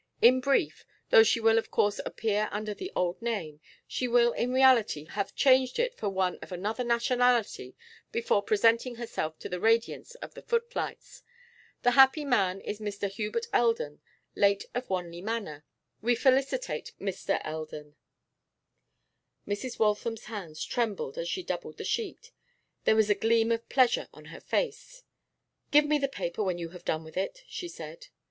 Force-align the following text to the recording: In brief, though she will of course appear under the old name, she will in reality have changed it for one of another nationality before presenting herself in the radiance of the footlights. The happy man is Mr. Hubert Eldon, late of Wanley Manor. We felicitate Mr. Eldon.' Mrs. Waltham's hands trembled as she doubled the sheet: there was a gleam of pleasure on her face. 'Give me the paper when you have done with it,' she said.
In 0.19 0.39
brief, 0.41 0.83
though 1.11 1.21
she 1.21 1.39
will 1.39 1.59
of 1.59 1.69
course 1.69 2.01
appear 2.07 2.49
under 2.51 2.73
the 2.73 2.91
old 2.95 3.21
name, 3.21 3.59
she 3.85 4.07
will 4.07 4.31
in 4.31 4.51
reality 4.51 5.03
have 5.05 5.35
changed 5.35 5.77
it 5.77 5.95
for 5.95 6.09
one 6.09 6.39
of 6.41 6.51
another 6.51 6.83
nationality 6.83 7.75
before 8.11 8.41
presenting 8.41 8.95
herself 8.95 9.35
in 9.45 9.51
the 9.51 9.59
radiance 9.59 10.15
of 10.15 10.33
the 10.33 10.41
footlights. 10.41 11.21
The 11.83 11.91
happy 11.91 12.25
man 12.25 12.61
is 12.61 12.79
Mr. 12.79 13.11
Hubert 13.11 13.45
Eldon, 13.53 14.01
late 14.35 14.65
of 14.73 14.89
Wanley 14.89 15.21
Manor. 15.21 15.65
We 16.01 16.15
felicitate 16.15 16.93
Mr. 16.99 17.39
Eldon.' 17.45 17.95
Mrs. 19.47 19.77
Waltham's 19.77 20.23
hands 20.25 20.65
trembled 20.65 21.19
as 21.19 21.29
she 21.29 21.43
doubled 21.43 21.77
the 21.77 21.83
sheet: 21.85 22.31
there 22.85 22.95
was 22.95 23.11
a 23.11 23.13
gleam 23.13 23.51
of 23.51 23.69
pleasure 23.69 24.07
on 24.15 24.25
her 24.33 24.41
face. 24.41 25.03
'Give 25.69 25.85
me 25.85 25.99
the 25.99 26.07
paper 26.07 26.41
when 26.41 26.57
you 26.57 26.69
have 26.69 26.85
done 26.85 27.03
with 27.03 27.17
it,' 27.17 27.43
she 27.47 27.67
said. 27.67 28.07